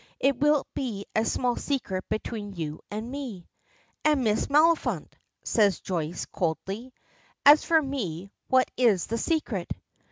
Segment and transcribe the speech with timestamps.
[0.19, 3.47] It will be a small secret between you and me."
[4.03, 6.91] "And Miss Maliphant," says Joyce, coldly.
[7.45, 9.71] "As for me, what is the secret?"